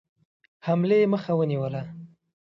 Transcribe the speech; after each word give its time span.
حملې 0.65 0.99
مخه 1.13 1.33
ونیوله. 1.39 1.81